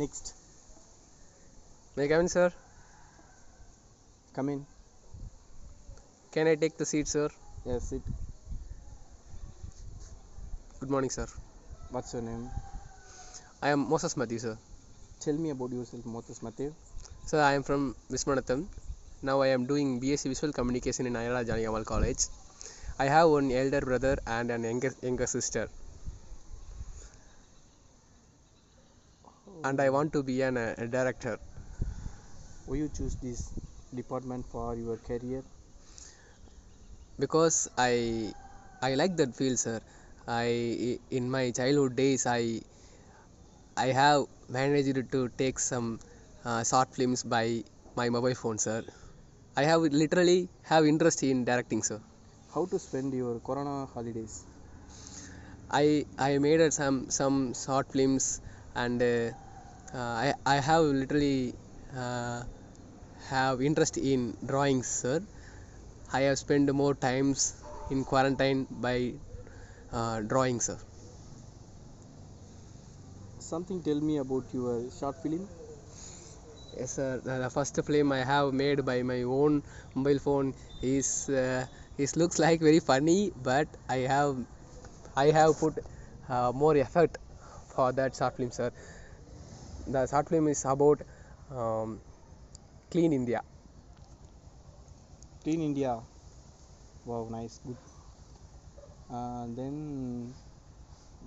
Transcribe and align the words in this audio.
Next, 0.00 0.32
May 1.96 2.04
I 2.04 2.08
come 2.08 2.20
in, 2.20 2.28
sir? 2.28 2.50
come 4.34 4.48
in. 4.48 4.66
Can 6.32 6.46
I 6.48 6.54
take 6.54 6.78
the 6.78 6.86
seat, 6.86 7.06
sir? 7.08 7.28
Yes, 7.66 7.84
sit. 7.90 8.02
Good 10.80 10.90
morning, 10.90 11.10
sir. 11.10 11.26
What's 11.90 12.14
your 12.14 12.22
name? 12.22 12.48
I 13.62 13.68
am 13.70 13.88
Moses 13.90 14.16
Matthew, 14.16 14.38
sir. 14.38 14.56
Tell 15.20 15.34
me 15.34 15.50
about 15.50 15.70
yourself, 15.72 16.06
Moses 16.06 16.42
Matthew. 16.42 16.72
Sir, 17.26 17.40
I 17.42 17.52
am 17.52 17.62
from 17.62 17.94
Vismanatham. 18.10 18.68
Now 19.22 19.42
I 19.42 19.48
am 19.48 19.66
doing 19.66 20.00
BSc 20.00 20.24
Visual 20.34 20.52
Communication 20.54 21.06
in 21.06 21.16
Ayala 21.16 21.44
Janiyamal 21.44 21.84
College. 21.84 22.24
I 22.98 23.04
have 23.04 23.28
one 23.28 23.50
elder 23.50 23.82
brother 23.82 24.16
and 24.26 24.50
an 24.50 24.64
younger, 24.64 24.94
younger 25.02 25.26
sister. 25.26 25.68
And 29.64 29.80
I 29.80 29.90
want 29.90 30.12
to 30.12 30.22
be 30.22 30.42
an, 30.42 30.56
uh, 30.56 30.74
a 30.78 30.86
director 30.86 31.38
Why 32.66 32.76
you 32.76 32.88
choose 32.88 33.16
this 33.16 33.50
department 33.94 34.46
for 34.46 34.74
your 34.76 34.96
career? 34.98 35.42
because 37.18 37.68
I 37.78 38.32
I 38.82 38.94
like 38.94 39.16
that 39.16 39.34
field, 39.36 39.58
sir. 39.58 39.80
I 40.26 40.98
in 41.10 41.30
my 41.30 41.50
childhood 41.50 41.96
days 41.96 42.26
I 42.26 42.60
I 43.76 43.86
have 43.88 44.26
managed 44.48 45.10
to 45.12 45.28
take 45.30 45.58
some 45.58 46.00
uh, 46.44 46.62
short 46.64 46.94
films 46.94 47.22
by 47.22 47.64
my 47.96 48.08
mobile 48.08 48.34
phone, 48.34 48.58
sir. 48.58 48.82
I 49.56 49.64
have 49.64 49.80
literally 49.82 50.48
have 50.62 50.86
interest 50.86 51.22
in 51.22 51.44
directing, 51.44 51.82
sir. 51.82 52.00
How 52.54 52.66
to 52.66 52.78
spend 52.78 53.14
your 53.14 53.40
Corona 53.40 53.86
holidays? 53.86 54.44
I 55.70 56.04
I 56.18 56.38
made 56.38 56.60
uh, 56.60 56.70
some 56.70 57.10
some 57.10 57.54
short 57.54 57.90
films 57.92 58.40
and 58.74 59.00
uh, 59.02 59.06
uh, 59.06 59.32
I 59.94 60.34
I 60.46 60.56
have 60.56 60.84
literally 60.84 61.54
uh, 61.94 62.42
have 63.28 63.60
interest 63.62 63.96
in 63.98 64.36
drawings, 64.44 64.88
sir. 64.88 65.20
I 66.12 66.20
have 66.22 66.38
spent 66.38 66.72
more 66.74 66.94
times 66.94 67.54
in 67.90 68.04
quarantine 68.04 68.66
by 68.70 69.14
uh, 69.92 70.20
drawing, 70.22 70.60
sir. 70.60 70.78
Something 73.40 73.82
tell 73.82 74.00
me 74.00 74.18
about 74.18 74.54
your 74.54 74.88
short 74.90 75.16
film. 75.20 75.48
Yes, 76.76 76.92
sir. 76.92 77.20
The 77.24 77.50
first 77.50 77.78
film 77.84 78.12
I 78.12 78.18
have 78.24 78.52
made 78.52 78.84
by 78.84 79.02
my 79.02 79.22
own 79.22 79.62
mobile 79.94 80.18
phone 80.18 80.54
is 80.82 81.28
uh, 81.28 81.66
is 81.98 82.16
looks 82.16 82.38
like 82.38 82.60
very 82.60 82.80
funny, 82.80 83.32
but 83.36 83.68
I 83.88 83.98
have 84.14 84.36
I 85.16 85.26
have 85.38 85.58
put 85.58 85.78
uh, 86.28 86.52
more 86.54 86.76
effort 86.76 87.18
for 87.74 87.92
that 87.92 88.16
short 88.16 88.36
film, 88.36 88.50
sir. 88.52 88.70
The 89.90 90.06
short 90.06 90.28
film 90.28 90.46
is 90.46 90.64
about 90.64 91.00
um, 91.52 92.00
clean 92.90 93.12
India. 93.12 93.40
Clean 95.42 95.60
India. 95.60 95.98
Wow, 97.04 97.26
nice, 97.28 97.58
good. 97.66 97.76
Uh, 99.10 99.46
then, 99.48 100.32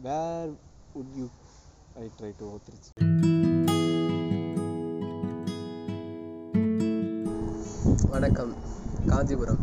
where 0.02 0.50
would 0.96 1.08
you? 1.14 1.30
I 1.96 2.10
try 2.18 2.32
to 2.40 2.46
outreach. 2.54 2.88
வணக்கம் 8.08 8.54
காஞ்சிபுரம் 9.08 9.62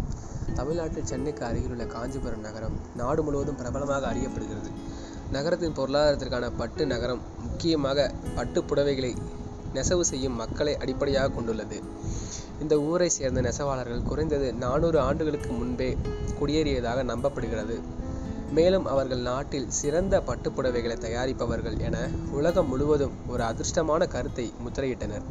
தமிழ்நாட்டில் 0.54 1.06
சென்னைக்கு 1.06 1.44
அருகிலுள்ள 1.44 1.84
காஞ்சிபுரம் 1.86 2.40
நகரம் 2.40 2.76
நாடு 2.96 3.22
முழுவதும் 3.22 3.56
பிரபலமாக 3.56 4.08
அறியப்படுகிறது 4.12 4.70
நகரத்தின் 5.32 5.76
பொருளாதாரத்திற்கான 5.76 6.50
பட்டு 6.56 6.86
நகரம் 6.86 7.20
முக்கியமாக 7.38 8.14
பட்டு 8.34 8.60
புடவைகளை 8.60 9.16
நெசவு 9.72 10.04
செய்யும் 10.04 10.34
மக்களை 10.34 10.76
அடிப்படையாக 10.76 11.28
கொண்டுள்ளது. 11.28 11.82
இந்த 12.60 12.80
ஊரை 12.80 13.08
சேர்ந்த 13.08 13.42
நெசவாளர்கள் 13.42 14.02
குறைந்தது 14.02 14.54
நானூறு 14.54 15.00
ஆண்டுகளுக்கு 15.00 15.52
முன்பே 15.52 15.98
குடியேறியதாக 16.40 17.04
நம்பப்படுகிறது. 17.04 17.80
மேலும் 18.50 18.86
அவர்கள் 18.86 19.18
நாட்டில் 19.18 19.70
சிறந்த 19.70 20.22
பட்டுப்புடவைகளை 20.26 20.96
தயாரிப்பவர்கள் 20.98 21.78
என 21.78 22.08
உலகம் 22.30 22.68
முழுவதும் 22.68 23.12
ஒரு 23.26 23.42
அதிர்ஷ்டமான 23.42 24.06
கருத்தை 24.06 24.52
முத்திரையிட்டனர். 24.64 25.26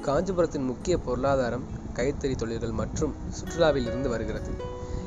காஞ்சிபுரத்தின் 0.00 0.64
முக்கிய 0.64 0.98
பொருளாதாரம் 0.98 1.64
கைத்தறி 1.94 2.36
தொழில்கள் 2.36 2.70
மற்றும் 2.70 3.14
சுற்றுலாவில் 3.38 3.86
இருந்து 3.86 4.08
வருகிறது. 4.08 4.52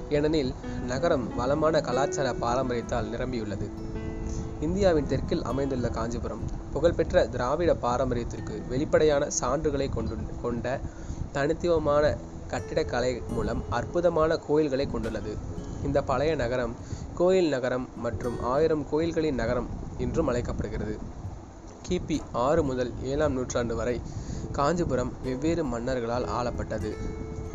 ஏனெனில் 0.09 0.53
நகரம் 0.87 1.35
வளமான 1.35 1.81
கலாச்சார 1.81 2.31
பாரம்பரியத்தால் 2.31 3.11
நிரம்பியுள்ளது. 3.11 3.67
இந்தியாவின் 4.59 5.07
தெற்கில் 5.07 5.43
அமைந்துள்ள 5.43 5.89
காஞ்சிபுரம் 5.89 6.43
புகழ்பெற்ற 6.73 7.27
திராவிட 7.27 7.73
பாரம்பரியத்திற்கு 7.73 8.67
வெளிப்படையான 8.67 9.27
சான்றுகளை 9.39 9.89
கொண்டு 9.89 10.17
கொண்ட 10.41 10.79
தனித்துவமான 11.31 12.03
கட்டிடக்கலை 12.47 13.11
மூலம் 13.27 13.63
அற்புதமான 13.69 14.37
கோயில்களை 14.37 14.87
கொண்டுள்ளது. 14.87 15.37
இந்த 15.83 16.01
பழைய 16.01 16.35
நகரம் 16.35 16.75
கோயில் 17.15 17.49
நகரம் 17.49 17.89
மற்றும் 17.95 18.37
ஆயிரம் 18.43 18.85
கோயில்களின் 18.89 19.35
நகரம் 19.35 19.69
என்றும் 19.97 20.27
அழைக்கப்படுகிறது. 20.27 20.95
கிபி 21.87 22.17
ஆறு 22.31 22.63
முதல் 22.63 22.91
ஏழாம் 23.03 23.33
நூற்றாண்டு 23.33 23.75
வரை 23.75 24.01
காஞ்சிபுரம் 24.51 25.13
வெவ்வேறு 25.23 25.63
மன்னர்களால் 25.63 26.27
ஆளப்பட்டது. 26.37 26.91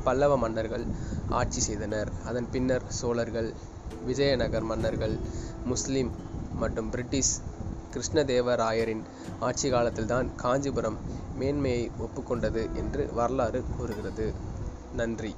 பல்லவ 0.05 0.39
மன்னர்கள் 0.39 0.85
ஆட்சி 1.29 1.61
செய்தனர். 1.61 2.13
அதன் 2.25 2.51
பின்னர் 2.51 2.85
சோழர்கள் 2.89 3.55
விஜயநகர் 4.05 4.63
மன்னர்கள் 4.63 5.15
முஸ்லிம் 5.65 6.11
மற்றும் 6.55 6.91
பிரிட்டிஷ் 6.91 7.33
கிருஷ்ணதேவராயரின் 7.93 9.03
ஆட்சி 9.41 9.71
காலத்தில்தான் 9.71 10.29
காஞ்சிபுரம் 10.37 10.99
மேன்மையை 11.35 11.91
ஒப்புக்கொண்டது 11.99 12.75
என்று 12.75 13.13
வரலாறு 13.13 13.65
கூறுகிறது. 13.77 14.27
நன்றி. 14.93 15.33